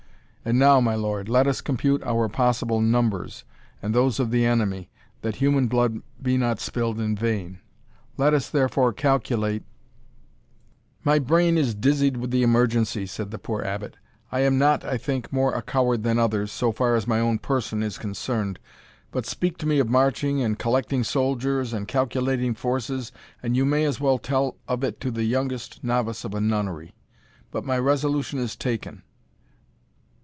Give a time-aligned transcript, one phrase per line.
[0.43, 3.43] And now, my lord, let us compute our possible numbers,
[3.79, 4.89] and those of the enemy,
[5.21, 7.59] that human blood be not spilled in vain
[8.17, 9.63] Let us therefore calculate"
[11.03, 13.97] "My brain is dizzied with the emergency," said the poor Abbot
[14.31, 17.37] "I am not, I think, more a coward than others, so far as my own
[17.37, 18.57] person is concerned;
[19.11, 23.11] but speak to me of marching and collecting soldiers, and calculating forces,
[23.43, 26.95] and you may as well tell of it to the youngest novice of a nunnery.
[27.51, 29.03] But my resolution is taken.